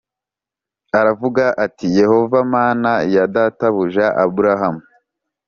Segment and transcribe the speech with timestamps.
[0.99, 4.83] Aravuga ati Yehova Mana ya databuja Aburahamu